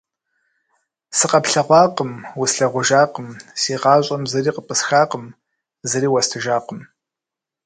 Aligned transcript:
Сыкъэплъэгъуакъым, 1.17 2.11
услъагъужакъым, 2.41 3.29
си 3.61 3.73
гъащӀэм 3.81 4.23
зыри 4.31 4.51
къыпӀысхакъым, 4.55 5.25
зыри 5.89 6.09
уэстыжакъым. 6.13 6.81